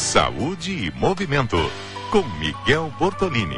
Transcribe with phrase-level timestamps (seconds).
[0.00, 1.58] Saúde e Movimento,
[2.10, 3.54] com Miguel Bortolini.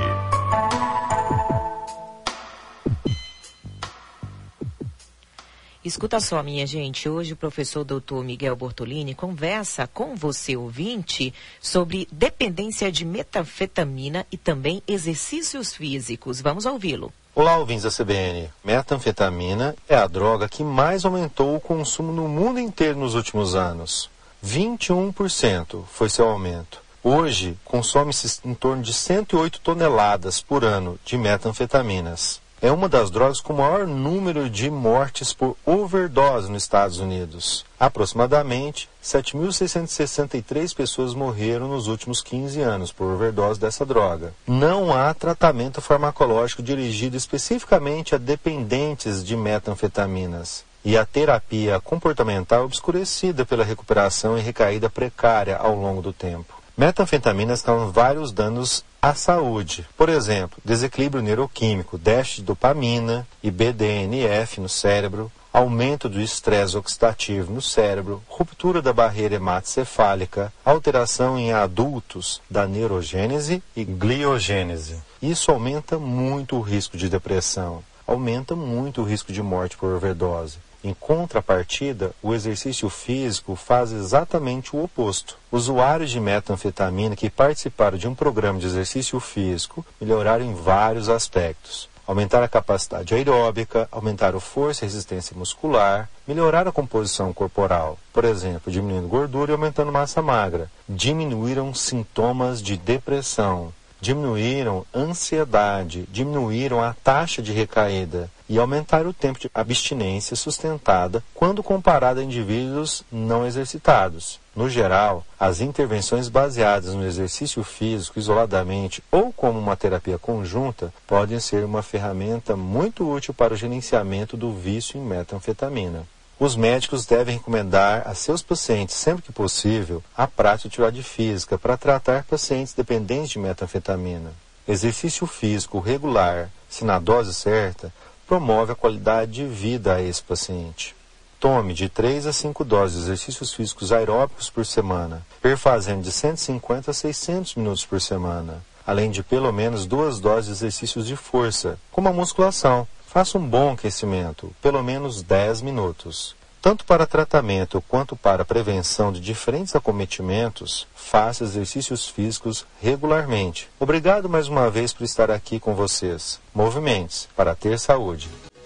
[5.84, 7.08] Escuta só, minha gente.
[7.08, 14.36] Hoje o professor doutor Miguel Bortolini conversa com você, ouvinte, sobre dependência de metanfetamina e
[14.36, 16.40] também exercícios físicos.
[16.40, 17.12] Vamos ouvi-lo.
[17.36, 18.50] Olá, ouvintes da CBN.
[18.64, 24.10] Metanfetamina é a droga que mais aumentou o consumo no mundo inteiro nos últimos anos.
[24.44, 26.80] 21% foi seu aumento.
[27.02, 33.40] Hoje, consome-se em torno de 108 toneladas por ano de metanfetaminas é uma das drogas
[33.40, 37.66] com maior número de mortes por overdose nos Estados Unidos.
[37.78, 44.32] Aproximadamente 7.663 pessoas morreram nos últimos 15 anos por overdose dessa droga.
[44.46, 50.64] Não há tratamento farmacológico dirigido especificamente a dependentes de metanfetaminas.
[50.84, 56.60] E a terapia comportamental obscurecida pela recuperação e recaída precária ao longo do tempo.
[56.76, 59.86] Metanfetaminas causam vários danos à saúde.
[59.96, 67.52] Por exemplo, desequilíbrio neuroquímico, déficit de dopamina e BDNF no cérebro, aumento do estresse oxidativo
[67.52, 74.96] no cérebro, ruptura da barreira hematocefálica, alteração em adultos da neurogênese e gliogênese.
[75.20, 80.58] Isso aumenta muito o risco de depressão, aumenta muito o risco de morte por overdose.
[80.84, 85.38] Em contrapartida, o exercício físico faz exatamente o oposto.
[85.50, 91.88] Usuários de metanfetamina que participaram de um programa de exercício físico melhoraram em vários aspectos.
[92.04, 98.24] Aumentar a capacidade aeróbica, aumentar a força e resistência muscular, melhorar a composição corporal, por
[98.24, 100.68] exemplo, diminuindo gordura e aumentando massa magra.
[100.88, 103.72] Diminuíram sintomas de depressão,
[104.02, 111.62] diminuíram ansiedade, diminuíram a taxa de recaída e aumentaram o tempo de abstinência sustentada quando
[111.62, 114.40] comparado a indivíduos não exercitados.
[114.56, 121.38] No geral, as intervenções baseadas no exercício físico isoladamente ou como uma terapia conjunta podem
[121.38, 126.04] ser uma ferramenta muito útil para o gerenciamento do vício em metanfetamina.
[126.42, 131.56] Os médicos devem recomendar a seus pacientes, sempre que possível, a prática de atividade física
[131.56, 134.32] para tratar pacientes dependentes de metanfetamina.
[134.66, 137.94] Exercício físico regular, se na dose certa,
[138.26, 140.96] promove a qualidade de vida a esse paciente.
[141.38, 146.90] Tome de 3 a 5 doses de exercícios físicos aeróbicos por semana, perfazendo de 150
[146.90, 151.78] a 600 minutos por semana, além de pelo menos duas doses de exercícios de força,
[151.92, 156.34] como a musculação, Faça um bom aquecimento, pelo menos 10 minutos.
[156.62, 163.68] Tanto para tratamento quanto para prevenção de diferentes acometimentos, faça exercícios físicos regularmente.
[163.78, 166.40] Obrigado mais uma vez por estar aqui com vocês.
[166.54, 168.30] Movimentos para ter saúde.